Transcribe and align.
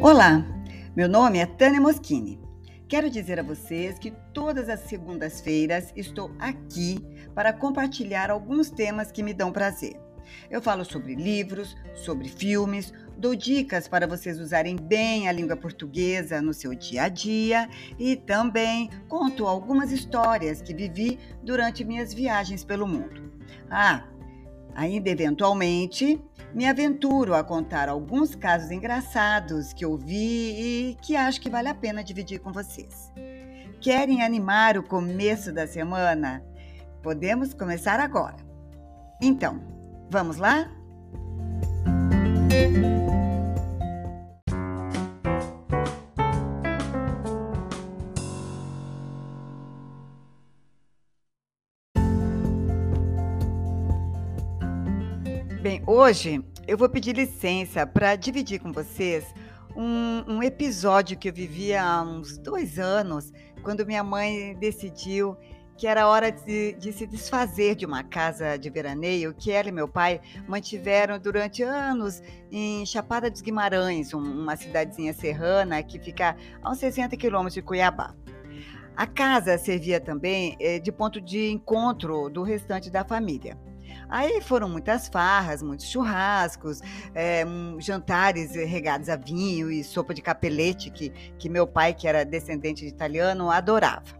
Olá, 0.00 0.46
meu 0.94 1.08
nome 1.08 1.40
é 1.40 1.44
Tânia 1.44 1.80
Moschini. 1.80 2.40
Quero 2.86 3.10
dizer 3.10 3.40
a 3.40 3.42
vocês 3.42 3.98
que 3.98 4.12
todas 4.32 4.68
as 4.68 4.80
segundas-feiras 4.82 5.92
estou 5.96 6.30
aqui 6.38 7.04
para 7.34 7.52
compartilhar 7.52 8.30
alguns 8.30 8.70
temas 8.70 9.10
que 9.10 9.24
me 9.24 9.34
dão 9.34 9.50
prazer. 9.50 10.00
Eu 10.48 10.62
falo 10.62 10.84
sobre 10.84 11.16
livros, 11.16 11.76
sobre 11.96 12.28
filmes, 12.28 12.94
dou 13.16 13.34
dicas 13.34 13.88
para 13.88 14.06
vocês 14.06 14.38
usarem 14.38 14.76
bem 14.76 15.28
a 15.28 15.32
língua 15.32 15.56
portuguesa 15.56 16.40
no 16.40 16.54
seu 16.54 16.76
dia 16.76 17.02
a 17.02 17.08
dia 17.08 17.68
e 17.98 18.14
também 18.14 18.90
conto 19.08 19.48
algumas 19.48 19.90
histórias 19.90 20.62
que 20.62 20.72
vivi 20.72 21.18
durante 21.42 21.84
minhas 21.84 22.14
viagens 22.14 22.62
pelo 22.62 22.86
mundo. 22.86 23.32
Ah, 23.68 24.04
ainda 24.76 25.10
eventualmente 25.10 26.22
me 26.54 26.66
aventuro 26.66 27.34
a 27.34 27.44
contar 27.44 27.88
alguns 27.88 28.34
casos 28.34 28.70
engraçados 28.70 29.72
que 29.72 29.84
eu 29.84 29.96
vi 29.96 30.90
e 30.90 30.96
que 31.02 31.16
acho 31.16 31.40
que 31.40 31.50
vale 31.50 31.68
a 31.68 31.74
pena 31.74 32.02
dividir 32.02 32.40
com 32.40 32.52
vocês. 32.52 33.12
Querem 33.80 34.22
animar 34.22 34.76
o 34.76 34.82
começo 34.82 35.52
da 35.52 35.66
semana? 35.66 36.42
Podemos 37.02 37.54
começar 37.54 38.00
agora. 38.00 38.36
Então, 39.20 39.60
vamos 40.10 40.36
lá? 40.36 40.68
Bem, 55.68 55.82
hoje 55.86 56.42
eu 56.66 56.78
vou 56.78 56.88
pedir 56.88 57.14
licença 57.14 57.86
para 57.86 58.16
dividir 58.16 58.58
com 58.58 58.72
vocês 58.72 59.26
um, 59.76 60.24
um, 60.26 60.42
episódio 60.42 61.18
que 61.18 61.28
eu 61.28 61.32
vivi 61.34 61.74
há 61.74 62.00
uns 62.00 62.38
dois 62.38 62.78
anos, 62.78 63.30
quando 63.62 63.84
minha 63.84 64.02
mãe 64.02 64.56
decidiu 64.58 65.36
que 65.76 65.86
era 65.86 66.08
hora 66.08 66.32
de, 66.32 66.72
de, 66.72 66.90
se 66.90 67.06
desfazer 67.06 67.74
de 67.74 67.84
uma 67.84 68.02
casa 68.02 68.56
de 68.56 68.70
veraneio 68.70 69.34
que 69.34 69.50
ela 69.52 69.68
e 69.68 69.72
meu 69.72 69.86
pai 69.86 70.22
mantiveram 70.48 71.18
durante 71.18 71.62
anos 71.62 72.22
em 72.50 72.86
Chapada 72.86 73.30
dos 73.30 73.42
Guimarães, 73.42 74.14
uma 74.14 74.56
cidadezinha 74.56 75.12
serrana 75.12 75.82
que 75.82 75.98
fica 75.98 76.34
a 76.62 76.70
uns 76.70 76.78
60 76.78 77.14
quilômetros 77.18 77.52
de 77.52 77.60
Cuiabá. 77.60 78.14
A 78.96 79.06
casa 79.06 79.58
servia 79.58 80.00
também 80.00 80.56
eh, 80.58 80.78
de 80.78 80.90
ponto 80.90 81.20
de 81.20 81.50
encontro 81.50 82.30
do 82.30 82.42
restante 82.42 82.88
da 82.88 83.04
família. 83.04 83.58
Aí 84.08 84.40
foram 84.40 84.68
muitas 84.68 85.08
farras, 85.08 85.62
muitos 85.62 85.86
churrascos, 85.86 86.80
é, 87.14 87.44
um, 87.44 87.80
jantares 87.80 88.54
regados 88.54 89.08
a 89.08 89.16
vinho 89.16 89.70
e 89.70 89.84
sopa 89.84 90.14
de 90.14 90.22
capelete, 90.22 90.90
que, 90.90 91.10
que 91.38 91.48
meu 91.48 91.66
pai, 91.66 91.94
que 91.94 92.08
era 92.08 92.24
descendente 92.24 92.82
de 92.82 92.88
italiano, 92.88 93.50
adorava. 93.50 94.18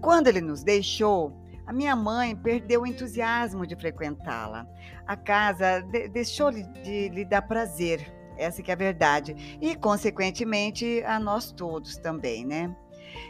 Quando 0.00 0.28
ele 0.28 0.40
nos 0.40 0.62
deixou, 0.62 1.32
a 1.66 1.72
minha 1.72 1.96
mãe 1.96 2.36
perdeu 2.36 2.82
o 2.82 2.86
entusiasmo 2.86 3.66
de 3.66 3.74
frequentá-la. 3.74 4.66
A 5.06 5.16
casa 5.16 5.80
de 5.80 6.08
deixou 6.08 6.50
de 6.50 7.08
lhe 7.08 7.24
dar 7.24 7.42
prazer, 7.42 8.12
essa 8.36 8.62
que 8.62 8.70
é 8.70 8.74
a 8.74 8.76
verdade, 8.76 9.58
e 9.60 9.74
consequentemente 9.74 11.02
a 11.04 11.18
nós 11.18 11.50
todos 11.52 11.96
também, 11.96 12.44
né? 12.44 12.74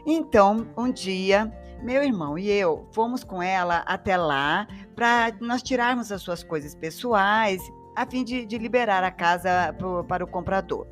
Então, 0.07 0.67
um 0.77 0.91
dia 0.91 1.53
meu 1.85 2.03
irmão 2.03 2.39
e 2.39 2.51
eu 2.51 2.89
fomos 2.93 3.23
com 3.23 3.43
ela 3.43 3.85
até 3.87 4.17
lá 4.17 4.67
para 4.95 5.35
nós 5.41 5.63
tirarmos 5.63 6.11
as 6.13 6.23
suas 6.23 6.43
coisas 6.43 6.75
pessoais, 6.75 7.61
a 7.97 8.07
fim 8.07 8.25
de, 8.25 8.47
de 8.47 8.59
liberar 8.59 9.03
a 9.05 9.11
casa 9.11 9.75
pro, 9.79 10.05
para 10.05 10.25
o 10.25 10.27
comprador. 10.27 10.87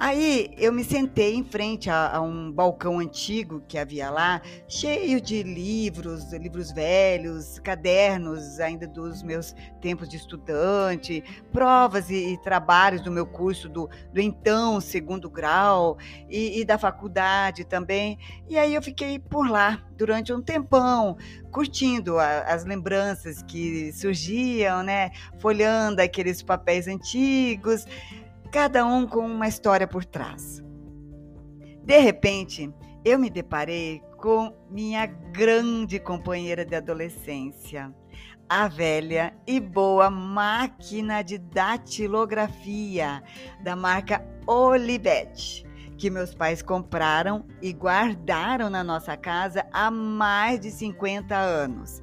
Aí 0.00 0.54
eu 0.56 0.72
me 0.72 0.82
sentei 0.82 1.34
em 1.34 1.44
frente 1.44 1.90
a, 1.90 2.16
a, 2.16 2.22
um 2.22 2.50
balcão 2.50 2.98
antigo 3.00 3.62
que 3.68 3.76
havia 3.76 4.08
lá, 4.08 4.40
cheio 4.66 5.20
de 5.20 5.42
livros, 5.42 6.32
livros 6.32 6.72
velhos, 6.72 7.58
cadernos 7.58 8.58
ainda 8.60 8.88
dos 8.88 9.22
meus 9.22 9.54
tempos 9.78 10.08
de 10.08 10.16
estudante, 10.16 11.22
provas 11.52 12.08
e, 12.08 12.32
e 12.32 12.38
trabalhos 12.38 13.02
do 13.02 13.10
meu 13.10 13.26
curso 13.26 13.68
do, 13.68 13.90
do 14.10 14.22
então 14.22 14.80
segundo 14.80 15.28
grau 15.28 15.98
e, 16.30 16.60
e 16.60 16.64
da 16.64 16.78
faculdade 16.78 17.66
também. 17.66 18.18
E 18.48 18.56
aí 18.56 18.74
eu 18.74 18.80
fiquei 18.80 19.18
por 19.18 19.50
lá 19.50 19.84
durante 19.98 20.32
um 20.32 20.40
tempão, 20.40 21.18
curtindo 21.52 22.18
a, 22.18 22.40
as 22.44 22.64
lembranças 22.64 23.42
que 23.42 23.92
surgiam, 23.92 24.82
né? 24.82 25.10
Folhando 25.38 26.00
aqueles 26.00 26.42
papéis 26.42 26.88
antigos 26.88 27.84
cada 28.50 28.84
um 28.84 29.06
com 29.06 29.20
uma 29.20 29.46
história 29.46 29.86
por 29.86 30.04
trás. 30.04 30.62
De 31.84 31.98
repente, 31.98 32.72
eu 33.04 33.18
me 33.18 33.30
deparei 33.30 34.02
com 34.18 34.52
minha 34.68 35.06
grande 35.06 35.98
companheira 35.98 36.64
de 36.64 36.74
adolescência, 36.74 37.94
a 38.48 38.66
velha 38.66 39.32
e 39.46 39.60
boa 39.60 40.10
máquina 40.10 41.22
de 41.22 41.38
datilografia 41.38 43.22
da 43.62 43.76
marca 43.76 44.26
Olivetti, 44.46 45.64
que 45.96 46.10
meus 46.10 46.34
pais 46.34 46.60
compraram 46.60 47.46
e 47.62 47.72
guardaram 47.72 48.68
na 48.68 48.82
nossa 48.82 49.16
casa 49.16 49.64
há 49.72 49.90
mais 49.90 50.58
de 50.58 50.70
50 50.70 51.36
anos. 51.36 52.02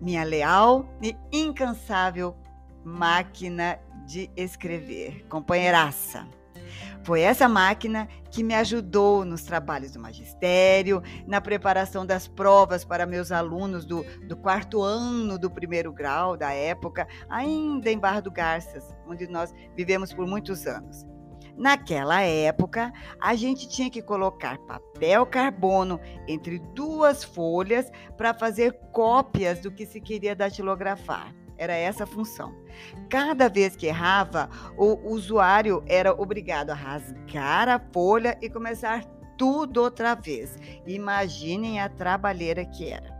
Minha 0.00 0.22
leal 0.22 0.86
e 1.02 1.16
incansável 1.32 2.36
máquina 2.84 3.78
de 4.08 4.30
escrever, 4.34 5.26
companheiraça. 5.28 6.26
Foi 7.04 7.20
essa 7.20 7.46
máquina 7.46 8.08
que 8.30 8.42
me 8.42 8.54
ajudou 8.54 9.22
nos 9.24 9.42
trabalhos 9.42 9.92
do 9.92 10.00
magistério, 10.00 11.02
na 11.26 11.40
preparação 11.40 12.06
das 12.06 12.26
provas 12.26 12.84
para 12.84 13.06
meus 13.06 13.30
alunos 13.30 13.84
do, 13.84 14.02
do 14.26 14.34
quarto 14.34 14.82
ano 14.82 15.38
do 15.38 15.50
primeiro 15.50 15.92
grau 15.92 16.38
da 16.38 16.52
época, 16.52 17.06
ainda 17.28 17.90
em 17.90 17.98
Barra 17.98 18.20
do 18.20 18.30
Garças, 18.30 18.84
onde 19.06 19.26
nós 19.26 19.54
vivemos 19.76 20.12
por 20.12 20.26
muitos 20.26 20.66
anos. 20.66 21.06
Naquela 21.54 22.22
época, 22.22 22.92
a 23.20 23.34
gente 23.34 23.68
tinha 23.68 23.90
que 23.90 24.00
colocar 24.00 24.58
papel 24.58 25.26
carbono 25.26 26.00
entre 26.26 26.58
duas 26.74 27.24
folhas 27.24 27.90
para 28.16 28.32
fazer 28.32 28.72
cópias 28.92 29.60
do 29.60 29.70
que 29.70 29.84
se 29.84 30.00
queria 30.00 30.34
datilografar. 30.34 31.34
Era 31.58 31.74
essa 31.74 32.04
a 32.04 32.06
função. 32.06 32.54
Cada 33.10 33.48
vez 33.48 33.74
que 33.74 33.86
errava, 33.86 34.48
o 34.76 35.10
usuário 35.10 35.82
era 35.86 36.12
obrigado 36.12 36.70
a 36.70 36.74
rasgar 36.74 37.68
a 37.68 37.80
folha 37.92 38.38
e 38.40 38.48
começar 38.48 39.04
tudo 39.36 39.82
outra 39.82 40.14
vez. 40.14 40.56
Imaginem 40.86 41.80
a 41.80 41.88
trabalheira 41.88 42.64
que 42.64 42.88
era. 42.88 43.18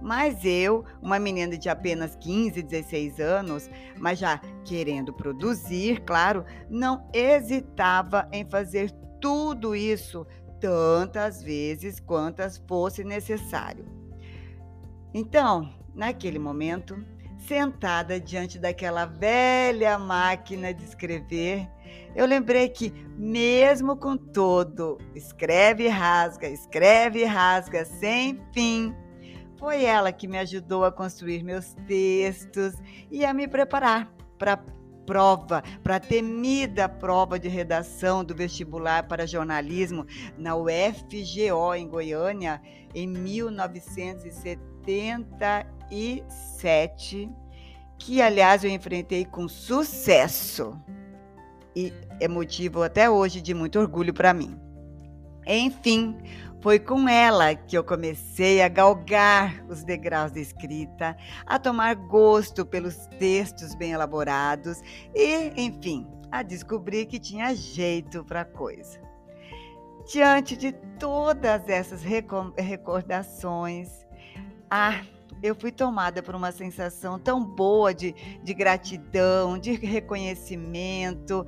Mas 0.00 0.44
eu, 0.44 0.84
uma 1.00 1.18
menina 1.18 1.56
de 1.56 1.68
apenas 1.68 2.16
15, 2.16 2.62
16 2.62 3.20
anos, 3.20 3.70
mas 3.98 4.18
já 4.18 4.38
querendo 4.64 5.12
produzir, 5.12 6.00
claro, 6.04 6.44
não 6.68 7.08
hesitava 7.12 8.28
em 8.32 8.44
fazer 8.44 8.90
tudo 9.20 9.74
isso 9.74 10.26
tantas 10.60 11.42
vezes 11.42 12.00
quantas 12.00 12.58
fosse 12.66 13.04
necessário. 13.04 13.86
Então, 15.12 15.72
naquele 15.94 16.38
momento, 16.38 17.02
sentada 17.46 18.18
diante 18.20 18.58
daquela 18.58 19.04
velha 19.06 19.98
máquina 19.98 20.72
de 20.72 20.84
escrever, 20.84 21.68
eu 22.14 22.26
lembrei 22.26 22.68
que, 22.68 22.90
mesmo 23.16 23.96
com 23.96 24.16
todo, 24.16 24.98
escreve 25.14 25.84
e 25.84 25.88
rasga, 25.88 26.48
escreve 26.48 27.20
e 27.20 27.24
rasga, 27.24 27.84
sem 27.84 28.40
fim, 28.52 28.94
foi 29.58 29.84
ela 29.84 30.12
que 30.12 30.28
me 30.28 30.38
ajudou 30.38 30.84
a 30.84 30.92
construir 30.92 31.42
meus 31.42 31.74
textos 31.86 32.74
e 33.10 33.24
a 33.24 33.34
me 33.34 33.48
preparar 33.48 34.12
para 34.38 34.56
prova, 35.06 35.62
para 35.82 35.96
a 35.96 36.00
temida 36.00 36.88
prova 36.88 37.38
de 37.38 37.48
redação 37.48 38.24
do 38.24 38.34
vestibular 38.34 39.06
para 39.06 39.26
jornalismo 39.26 40.06
na 40.36 40.56
UFGO 40.56 41.74
em 41.74 41.88
Goiânia 41.88 42.60
em 42.94 43.06
1977, 45.94 47.30
que 47.98 48.20
aliás 48.20 48.64
eu 48.64 48.70
enfrentei 48.70 49.24
com 49.24 49.48
sucesso 49.48 50.78
e 51.74 51.92
é 52.20 52.28
motivo 52.28 52.82
até 52.82 53.08
hoje 53.08 53.40
de 53.40 53.54
muito 53.54 53.78
orgulho 53.78 54.12
para 54.12 54.34
mim. 54.34 54.58
Enfim, 55.46 56.16
foi 56.60 56.78
com 56.78 57.08
ela 57.08 57.54
que 57.54 57.76
eu 57.76 57.84
comecei 57.84 58.62
a 58.62 58.68
galgar 58.68 59.64
os 59.68 59.84
degraus 59.84 60.32
da 60.32 60.40
escrita, 60.40 61.16
a 61.46 61.58
tomar 61.58 61.94
gosto 61.94 62.64
pelos 62.64 63.06
textos 63.18 63.74
bem 63.74 63.92
elaborados 63.92 64.80
e, 65.14 65.52
enfim, 65.56 66.06
a 66.30 66.42
descobrir 66.42 67.06
que 67.06 67.18
tinha 67.18 67.54
jeito 67.54 68.24
para 68.24 68.44
coisa. 68.44 69.02
Diante 70.10 70.56
de 70.56 70.72
todas 70.98 71.68
essas 71.68 72.02
recordações, 72.02 74.04
ah, 74.70 75.00
eu 75.44 75.54
fui 75.54 75.70
tomada 75.70 76.22
por 76.22 76.34
uma 76.34 76.50
sensação 76.50 77.18
tão 77.18 77.44
boa 77.44 77.92
de, 77.92 78.14
de 78.42 78.54
gratidão, 78.54 79.58
de 79.58 79.72
reconhecimento, 79.72 81.46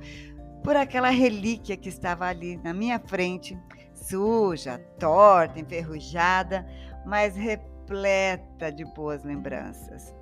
por 0.63 0.75
aquela 0.75 1.09
relíquia 1.09 1.75
que 1.75 1.89
estava 1.89 2.27
ali 2.27 2.57
na 2.57 2.75
minha 2.75 2.99
frente, 2.99 3.57
suja, 3.95 4.77
torta, 4.99 5.59
enferrujada, 5.59 6.63
mas 7.07 7.35
repleta 7.35 8.71
de 8.71 8.85
boas 8.85 9.23
lembranças. 9.23 10.13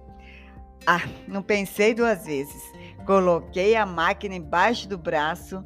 Ah, 0.87 1.01
não 1.27 1.43
pensei 1.43 1.93
duas 1.93 2.25
vezes. 2.25 2.63
Coloquei 3.05 3.75
a 3.75 3.85
máquina 3.85 4.35
embaixo 4.35 4.87
do 4.87 4.97
braço, 4.97 5.61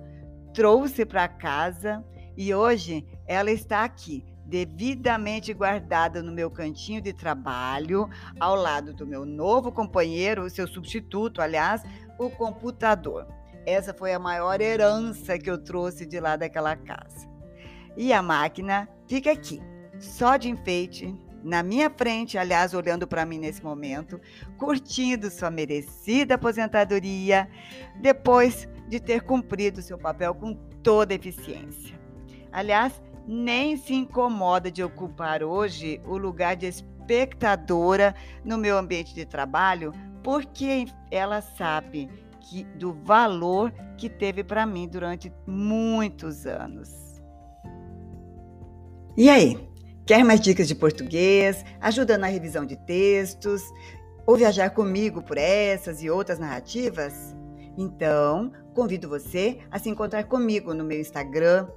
trouxe 0.51 1.05
para 1.05 1.27
casa 1.27 2.03
e 2.35 2.55
hoje 2.55 3.05
ela 3.27 3.51
está 3.51 3.83
aqui, 3.83 4.25
devidamente 4.49 5.53
guardada 5.53 6.23
no 6.23 6.31
meu 6.31 6.49
cantinho 6.49 7.01
de 7.01 7.13
trabalho, 7.13 8.09
ao 8.39 8.55
lado 8.55 8.93
do 8.93 9.05
meu 9.05 9.25
novo 9.25 9.71
companheiro, 9.71 10.49
seu 10.49 10.67
substituto, 10.67 11.41
aliás, 11.41 11.83
o 12.17 12.29
computador. 12.29 13.27
Essa 13.65 13.93
foi 13.93 14.11
a 14.11 14.19
maior 14.19 14.59
herança 14.59 15.37
que 15.37 15.49
eu 15.49 15.57
trouxe 15.57 16.05
de 16.05 16.19
lá 16.19 16.35
daquela 16.35 16.75
casa. 16.75 17.29
E 17.95 18.11
a 18.11 18.21
máquina 18.21 18.89
fica 19.07 19.31
aqui, 19.31 19.61
só 19.99 20.35
de 20.35 20.49
enfeite, 20.49 21.15
na 21.43 21.61
minha 21.63 21.89
frente, 21.89 22.37
aliás, 22.37 22.73
olhando 22.73 23.07
para 23.07 23.25
mim 23.25 23.37
nesse 23.37 23.63
momento, 23.63 24.19
curtindo 24.57 25.29
sua 25.29 25.49
merecida 25.49 26.35
aposentadoria, 26.35 27.47
depois 28.01 28.67
de 28.87 28.99
ter 28.99 29.21
cumprido 29.21 29.81
seu 29.81 29.97
papel 29.97 30.33
com 30.33 30.53
toda 30.83 31.13
eficiência. 31.13 31.97
Aliás, 32.51 33.01
nem 33.31 33.77
se 33.77 33.93
incomoda 33.93 34.71
de 34.71 34.81
ocupar 34.81 35.43
hoje 35.43 36.01
o 36.03 36.17
lugar 36.17 36.55
de 36.55 36.65
espectadora 36.65 38.15
no 38.43 38.57
meu 38.57 38.75
ambiente 38.75 39.13
de 39.13 39.23
trabalho, 39.23 39.93
porque 40.23 40.87
ela 41.11 41.39
sabe 41.39 42.09
que, 42.41 42.63
do 42.63 42.91
valor 42.91 43.71
que 43.99 44.09
teve 44.09 44.43
para 44.43 44.65
mim 44.65 44.87
durante 44.87 45.31
muitos 45.45 46.47
anos. 46.47 46.89
E 49.15 49.29
aí, 49.29 49.59
quer 50.07 50.23
mais 50.25 50.41
dicas 50.41 50.67
de 50.67 50.73
português, 50.73 51.63
ajuda 51.79 52.17
na 52.17 52.25
revisão 52.25 52.65
de 52.65 52.77
textos 52.77 53.61
ou 54.25 54.37
viajar 54.37 54.71
comigo 54.71 55.21
por 55.21 55.37
essas 55.37 56.01
e 56.01 56.09
outras 56.09 56.39
narrativas? 56.39 57.35
Então, 57.77 58.51
convido 58.79 59.09
você 59.09 59.59
a 59.69 59.77
se 59.77 59.89
encontrar 59.89 60.23
comigo 60.23 60.73
no 60.73 60.85
meu 60.85 61.01
Instagram, 61.01 61.67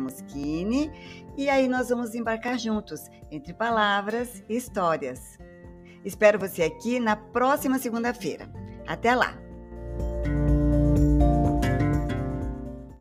Moschini, 0.00 0.92
e 1.36 1.48
aí 1.48 1.66
nós 1.66 1.88
vamos 1.88 2.14
embarcar 2.14 2.56
juntos 2.56 3.10
entre 3.32 3.52
palavras 3.52 4.44
e 4.48 4.56
histórias. 4.56 5.36
Espero 6.04 6.38
você 6.38 6.62
aqui 6.62 7.00
na 7.00 7.16
próxima 7.16 7.80
segunda-feira. 7.80 8.48
Até 8.86 9.12
lá! 9.16 9.45